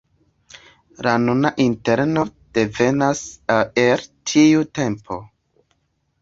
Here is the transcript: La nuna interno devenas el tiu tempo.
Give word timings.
La 1.07 1.11
nuna 1.25 1.51
interno 1.65 2.23
devenas 2.59 3.21
el 3.59 4.01
tiu 4.33 4.65
tempo. 4.81 5.21